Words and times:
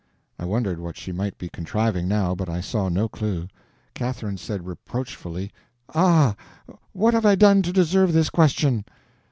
I 0.39 0.45
wondered 0.45 0.79
what 0.79 0.97
she 0.97 1.11
might 1.11 1.37
be 1.37 1.47
contriving 1.47 2.07
now, 2.07 2.33
but 2.33 2.49
I 2.49 2.59
saw 2.59 2.89
no 2.89 3.07
clue. 3.07 3.47
Catherine 3.93 4.37
said, 4.39 4.65
reproachfully: 4.65 5.51
"Ah, 5.93 6.35
what 6.91 7.13
have 7.13 7.23
I 7.27 7.35
done 7.35 7.61
to 7.61 7.71
deserve 7.71 8.11
this 8.11 8.31
question?" 8.31 8.83